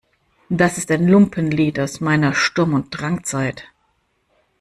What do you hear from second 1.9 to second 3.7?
meiner Sturm- und Drangzeit.